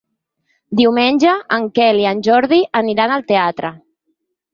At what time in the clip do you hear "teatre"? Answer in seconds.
3.33-3.71